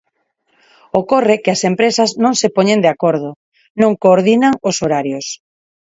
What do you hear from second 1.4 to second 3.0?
que as empresas non se poñen de